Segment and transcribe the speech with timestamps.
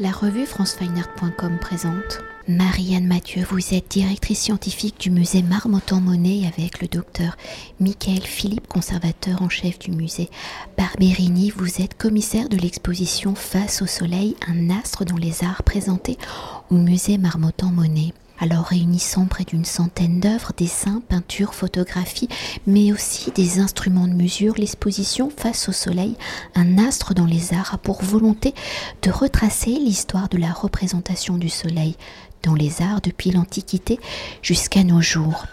[0.00, 6.86] La revue francefineart.com présente Marianne Mathieu, vous êtes directrice scientifique du musée Marmottan-Monet avec le
[6.86, 7.36] docteur
[7.80, 10.30] Michael Philippe, conservateur en chef du musée
[10.76, 11.50] Barberini.
[11.50, 16.16] Vous êtes commissaire de l'exposition Face au soleil, un astre dans les arts présenté
[16.70, 22.28] au musée Marmottan-Monet alors réunissant près d'une centaine d'œuvres, dessins, peintures, photographies,
[22.66, 26.16] mais aussi des instruments de mesure, l'exposition Face au Soleil,
[26.54, 28.54] un astre dans les arts a pour volonté
[29.02, 31.96] de retracer l'histoire de la représentation du Soleil
[32.42, 33.98] dans les arts depuis l'Antiquité
[34.42, 35.46] jusqu'à nos jours.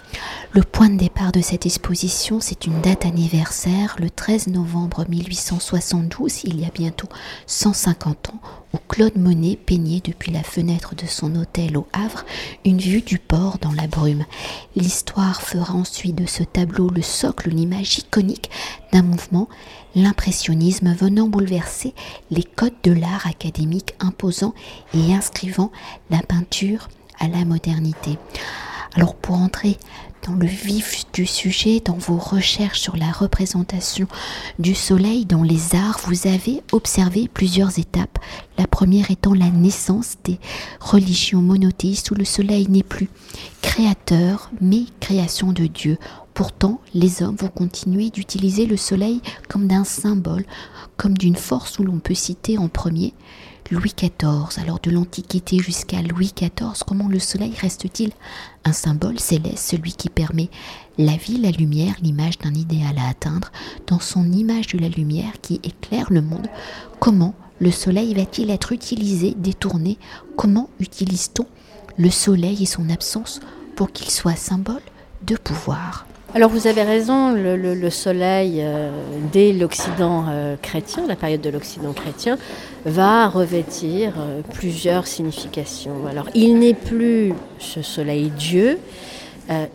[0.52, 6.45] Le point de départ de cette exposition, c'est une date anniversaire, le 13 novembre 1872,
[6.45, 7.09] il y a bientôt
[7.48, 8.39] 150 ans,
[8.73, 12.23] où Claude Monet peignait depuis la fenêtre de son hôtel au Havre
[12.63, 14.23] une vue du port dans la brume.
[14.77, 18.49] L'histoire fera ensuite de ce tableau le socle, l'image iconique
[18.95, 19.49] d'un mouvement,
[19.94, 21.94] l'impressionnisme venant bouleverser
[22.31, 24.53] les codes de l'art académique imposant
[24.94, 25.70] et inscrivant
[26.09, 26.88] la peinture
[27.20, 28.17] à la modernité.
[28.95, 29.77] Alors pour entrer
[30.25, 34.07] dans le vif du sujet, dans vos recherches sur la représentation
[34.57, 38.17] du soleil dans les arts, vous avez observé plusieurs étapes.
[38.57, 40.39] La première étant la naissance des
[40.79, 43.09] religions monothéistes où le soleil n'est plus
[43.61, 45.97] créateur, mais création de Dieu.
[46.33, 50.45] Pourtant, les hommes vont continuer d'utiliser le soleil comme d'un symbole,
[50.95, 53.13] comme d'une force où l'on peut citer en premier
[53.71, 58.11] Louis XIV, alors de l'Antiquité jusqu'à Louis XIV, comment le soleil reste-t-il?
[58.63, 60.49] Un symbole céleste, celui qui permet
[60.99, 63.52] la vie, la lumière, l'image d'un idéal à atteindre,
[63.88, 66.47] dans son image de la lumière qui éclaire le monde
[66.99, 69.97] Comment le soleil va-t-il être utilisé, détourné?
[70.38, 71.47] Comment utilise-t-on
[71.97, 73.39] le soleil et son absence
[73.75, 74.83] pour qu'il soit symbole
[75.23, 76.05] de pouvoir?
[76.36, 78.91] Alors vous avez raison, le, soleil, euh,
[79.31, 82.38] dès l'Occident euh, chrétien, la période de l'Occident chrétien,
[82.83, 86.06] va revêtir euh, plusieurs significations.
[86.09, 88.80] Alors il n'est plus ce soleil Dieu,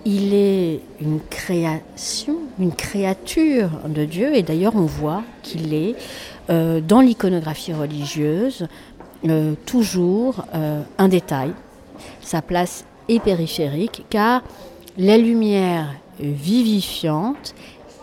[0.04, 5.94] il est une création, une créature de Dieu, et d'ailleurs on voit qu'il est
[6.48, 8.66] dans l'iconographie religieuse
[9.66, 10.44] toujours
[10.98, 11.52] un détail.
[12.20, 14.42] Sa place est périphérique car
[14.98, 17.54] la lumière vivifiante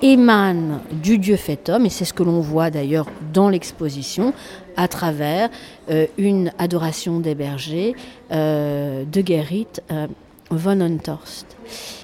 [0.02, 4.34] émane du Dieu fait homme, et c'est ce que l'on voit d'ailleurs dans l'exposition,
[4.76, 5.50] à travers
[5.90, 7.96] euh, une adoration des bergers
[8.32, 10.08] euh, de Gerrit euh,
[10.52, 11.46] von Honthorst.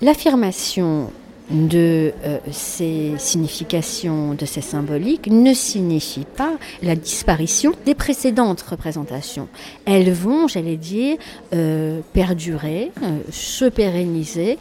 [0.01, 1.11] L'affirmation
[1.51, 2.13] de
[2.51, 9.49] ces significations, de ces symboliques, ne signifie pas la disparition des précédentes représentations.
[9.85, 11.17] Elles vont, j'allais dire,
[12.13, 12.91] perdurer,
[13.29, 14.57] se pérenniser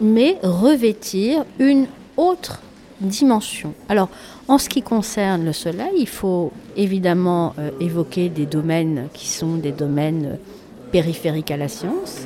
[0.00, 2.60] mais revêtir une autre
[3.00, 3.74] dimension.
[3.88, 4.08] Alors,
[4.48, 9.56] en ce qui concerne le Soleil, il faut évidemment euh, évoquer des domaines qui sont
[9.56, 10.38] des domaines
[10.92, 12.20] périphériques à la science,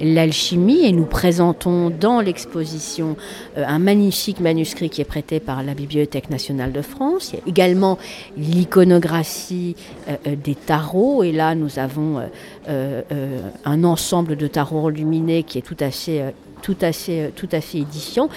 [0.00, 3.16] l'alchimie, et nous présentons dans l'exposition
[3.58, 7.32] euh, un magnifique manuscrit qui est prêté par la Bibliothèque nationale de France.
[7.32, 7.98] Il y a également
[8.38, 9.76] l'iconographie
[10.08, 12.22] euh, des tarots, et là nous avons
[12.66, 16.32] un ensemble de tarots illuminés qui est tout à fait
[16.64, 18.28] tout à fait, tout à fait édifiant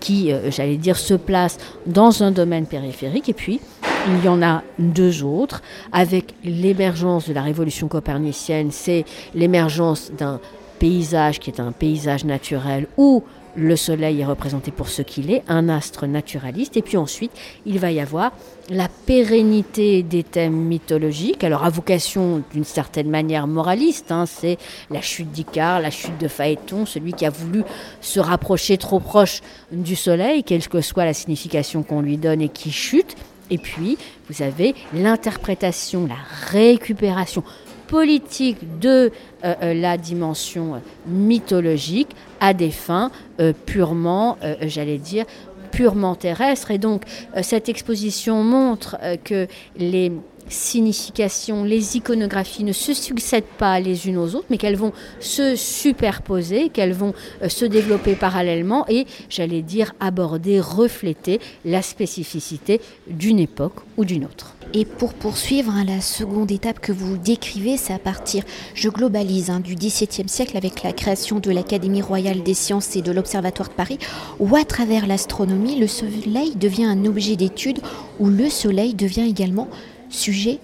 [0.00, 3.28] qui, euh, j'allais dire, se place dans un domaine périphérique.
[3.28, 3.60] Et puis,
[4.08, 5.62] il y en a deux autres.
[5.92, 10.40] Avec l'émergence de la révolution copernicienne, c'est l'émergence d'un
[10.78, 13.24] paysage qui est un paysage naturel où
[13.56, 17.32] le Soleil est représenté pour ce qu'il est, un astre naturaliste, et puis ensuite
[17.64, 18.32] il va y avoir
[18.70, 24.58] la pérennité des thèmes mythologiques, alors à vocation d'une certaine manière moraliste, hein, c'est
[24.90, 27.62] la chute d'Icare, la chute de Phaéton, celui qui a voulu
[28.00, 29.40] se rapprocher trop proche
[29.72, 33.16] du Soleil, quelle que soit la signification qu'on lui donne et qui chute,
[33.50, 33.96] et puis
[34.28, 36.16] vous avez l'interprétation, la
[36.50, 37.44] récupération
[37.86, 39.10] politique de
[39.44, 42.08] euh, euh, la dimension mythologique
[42.40, 43.10] à des fins
[43.40, 45.24] euh, purement, j'allais dire,
[45.72, 46.70] purement terrestres.
[46.70, 47.02] Et donc,
[47.42, 49.46] cette exposition montre que
[49.76, 50.12] les
[50.48, 55.56] significations, les iconographies ne se succèdent pas les unes aux autres, mais qu'elles vont se
[55.56, 63.38] superposer, qu'elles vont euh, se développer parallèlement et, j'allais dire, aborder, refléter la spécificité d'une
[63.38, 64.56] époque ou d'une autre.
[64.74, 68.42] Et pour poursuivre, hein, la seconde étape que vous décrivez, c'est à partir,
[68.74, 73.02] je globalise, hein, du XVIIe siècle avec la création de l'Académie royale des sciences et
[73.02, 73.98] de l'Observatoire de Paris,
[74.40, 77.78] où à travers l'astronomie, le Soleil devient un objet d'étude,
[78.18, 79.68] où le Soleil devient également
[80.08, 80.58] sujet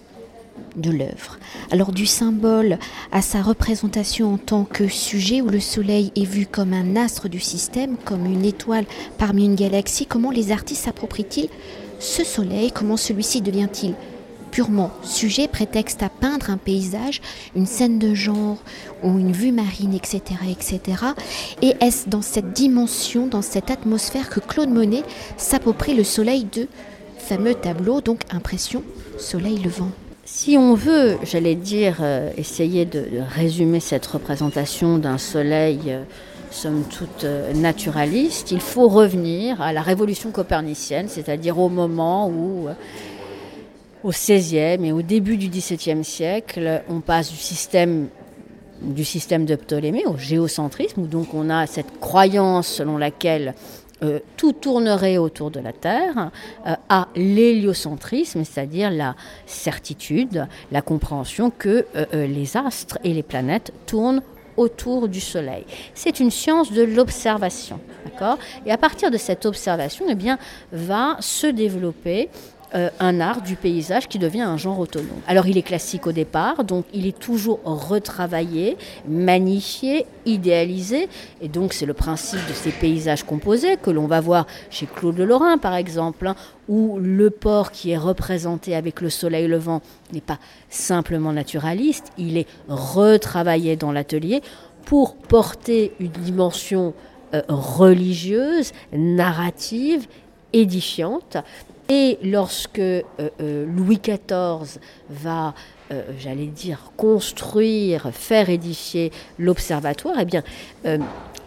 [0.76, 1.38] de l'œuvre.
[1.70, 2.78] Alors du symbole
[3.10, 7.28] à sa représentation en tant que sujet où le Soleil est vu comme un astre
[7.28, 8.84] du système, comme une étoile
[9.18, 11.48] parmi une galaxie, comment les artistes s'approprient-ils
[11.98, 12.72] ce Soleil?
[12.72, 13.94] Comment celui-ci devient-il
[14.52, 17.22] purement sujet, prétexte à peindre un paysage,
[17.56, 18.58] une scène de genre
[19.02, 20.20] ou une vue marine, etc.
[20.48, 20.80] etc.
[21.62, 25.04] Et est-ce dans cette dimension, dans cette atmosphère que Claude Monet
[25.38, 26.68] s'approprie le soleil de
[27.22, 28.82] fameux tableau, donc impression
[29.16, 29.90] soleil levant.
[30.24, 36.02] Si on veut, j'allais dire, euh, essayer de, résumer cette représentation d'un soleil, euh,
[36.50, 42.68] somme toute euh, naturaliste, il faut revenir à la révolution copernicienne, c'est-à-dire au moment où,
[44.02, 48.08] au XVIe et au début du XVIIe siècle, on passe du système
[48.82, 53.54] du système de Ptolémée au géocentrisme, où donc on a cette croyance selon laquelle
[54.02, 56.30] euh, tout tournerait autour de la Terre,
[56.66, 59.14] euh, à l'héliocentrisme, c'est-à-dire la
[59.46, 64.22] certitude, la compréhension que euh, les astres et les planètes tournent
[64.56, 65.64] autour du Soleil.
[65.94, 68.38] C'est une science de l'observation, d'accord?
[68.66, 70.38] Et à partir de cette observation, eh bien,
[70.72, 72.28] va se développer
[72.74, 75.20] euh, un art du paysage qui devient un genre autonome.
[75.26, 78.76] Alors il est classique au départ, donc il est toujours retravaillé,
[79.06, 81.08] magnifié, idéalisé,
[81.40, 85.18] et donc c'est le principe de ces paysages composés que l'on va voir chez Claude
[85.18, 86.36] Lorrain par exemple, hein,
[86.68, 89.82] où le port qui est représenté avec le soleil levant
[90.12, 90.38] n'est pas
[90.70, 94.40] simplement naturaliste, il est retravaillé dans l'atelier
[94.84, 96.94] pour porter une dimension
[97.34, 100.06] euh, religieuse, narrative,
[100.52, 101.36] édifiante.
[101.88, 104.80] Et lorsque euh, euh, Louis XIV
[105.10, 105.54] va,
[105.90, 110.98] euh, j'allais dire, construire, faire édifier l'observatoire, eh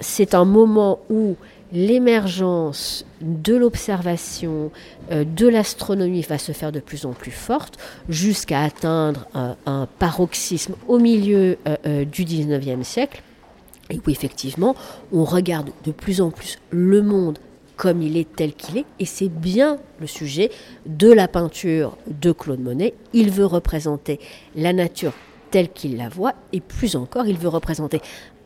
[0.02, 1.38] c'est un moment où
[1.72, 4.72] l'émergence de l'observation,
[5.10, 7.78] de l'astronomie va se faire de plus en plus forte,
[8.10, 13.24] jusqu'à atteindre un, un, paroxysme au milieu du XIXe siècle,
[13.90, 14.76] et où effectivement
[15.12, 17.40] on regarde de plus en plus le monde
[17.78, 20.52] comme il est tel qu'il est, et c'est bien le sujet
[20.86, 22.94] de la peinture de Claude Monet.
[23.14, 24.20] Il veut représenter
[24.56, 25.14] la nature
[25.52, 28.02] telle qu'il la voit, et plus encore, il veut représenter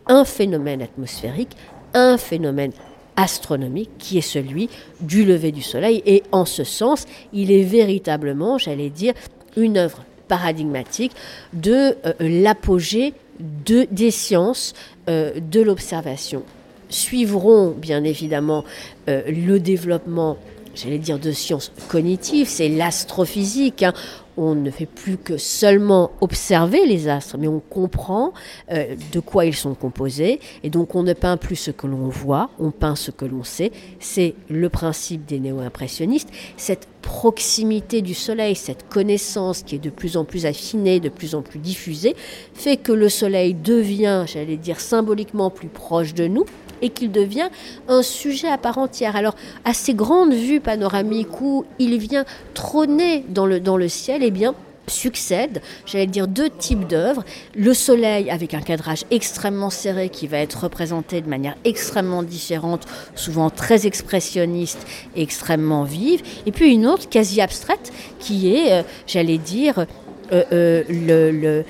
[0.08, 1.56] un phénomène atmosphérique,
[1.94, 2.72] un phénomène
[3.16, 4.70] astronomique qui est celui
[5.02, 6.02] du lever du soleil.
[6.06, 9.14] Et en ce sens, il est véritablement, j'allais dire,
[9.58, 11.12] une œuvre paradigmatique
[11.54, 14.74] de euh, l'apogée de, des sciences
[15.10, 16.44] euh, de l'observation
[16.89, 18.65] suivront bien évidemment
[19.07, 20.38] euh, le développement,
[20.75, 23.83] j'allais dire, de sciences cognitives, c'est l'astrophysique.
[23.83, 23.94] Hein.
[24.41, 28.31] On ne fait plus que seulement observer les astres, mais on comprend
[28.71, 30.39] euh, de quoi ils sont composés.
[30.63, 33.44] Et donc on ne peint plus ce que l'on voit, on peint ce que l'on
[33.44, 33.74] sait.
[34.00, 36.30] C'est le principe des néo-impressionnistes.
[36.56, 41.35] Cette proximité du Soleil, cette connaissance qui est de plus en plus affinée, de plus
[41.35, 42.15] en plus diffusée,
[42.53, 46.45] fait que le Soleil devient, j'allais dire, symboliquement plus proche de nous,
[46.81, 47.50] et qu'il devient
[47.88, 49.16] un sujet à part entière.
[49.16, 49.36] Alors,
[49.66, 54.54] à ces grandes vues panoramiques où il vient trôner dans le, ciel, eh bien,
[54.88, 57.24] succèdent, j'allais dire, deux types d'œuvres.
[57.56, 62.88] Le soleil avec un cadrage extrêmement serré qui va être représenté de manière extrêmement différente,
[63.16, 64.86] souvent très expressionniste
[65.16, 66.22] et extrêmement vive.
[66.46, 69.86] Et puis une autre quasi abstraite qui est, euh, j'allais dire,
[70.31, 71.64] euh, euh, le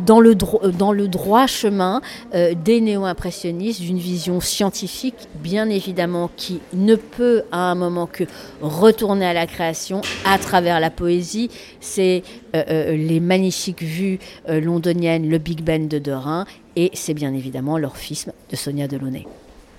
[0.00, 2.00] dans, le dans le droit chemin
[2.34, 8.24] euh, des néo-impressionnistes, d'une vision scientifique, bien évidemment, qui ne peut à un moment que
[8.60, 11.50] retourner à la création à travers la poésie.
[11.80, 12.22] C'est
[12.54, 14.18] euh, les magnifiques vues
[14.48, 19.26] londoniennes, le Big Ben de Derain, et c'est bien évidemment l'orphisme de Sonia Delaunay.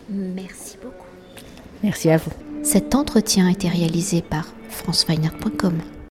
[0.09, 1.05] Merci beaucoup.
[1.83, 2.31] Merci à vous.
[2.63, 5.81] Cet entretien a été réalisé par franceweiner.com.